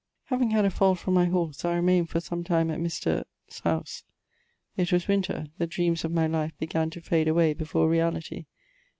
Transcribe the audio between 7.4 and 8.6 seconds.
before reality.